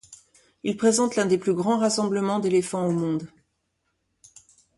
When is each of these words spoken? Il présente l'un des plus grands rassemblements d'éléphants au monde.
Il 0.63 0.77
présente 0.77 1.15
l'un 1.15 1.27
des 1.27 1.37
plus 1.37 1.53
grands 1.53 1.77
rassemblements 1.77 2.39
d'éléphants 2.39 2.87
au 2.87 2.91
monde. 2.91 3.27